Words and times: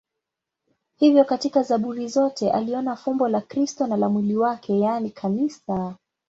Hivyo 0.97 1.23
katika 1.25 1.63
Zaburi 1.63 2.07
zote 2.07 2.51
aliona 2.51 2.95
fumbo 2.95 3.27
la 3.29 3.41
Kristo 3.41 3.87
na 3.87 3.97
la 3.97 4.09
mwili 4.09 4.35
wake, 4.37 4.79
yaani 4.79 5.09
Kanisa. 5.09 5.95